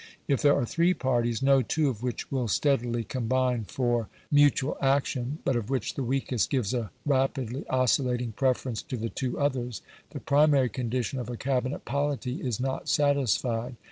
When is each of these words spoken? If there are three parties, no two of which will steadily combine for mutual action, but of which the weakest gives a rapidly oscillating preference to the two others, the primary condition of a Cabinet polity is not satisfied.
If 0.27 0.41
there 0.41 0.55
are 0.55 0.65
three 0.65 0.95
parties, 0.95 1.43
no 1.43 1.61
two 1.61 1.87
of 1.87 2.01
which 2.01 2.31
will 2.31 2.47
steadily 2.47 3.03
combine 3.03 3.65
for 3.65 4.09
mutual 4.31 4.75
action, 4.81 5.37
but 5.45 5.55
of 5.55 5.69
which 5.69 5.93
the 5.93 6.01
weakest 6.01 6.49
gives 6.49 6.73
a 6.73 6.89
rapidly 7.05 7.67
oscillating 7.67 8.31
preference 8.31 8.81
to 8.81 8.97
the 8.97 9.09
two 9.09 9.37
others, 9.39 9.83
the 10.09 10.19
primary 10.19 10.69
condition 10.69 11.19
of 11.19 11.29
a 11.29 11.37
Cabinet 11.37 11.85
polity 11.85 12.41
is 12.41 12.59
not 12.59 12.89
satisfied. 12.89 13.75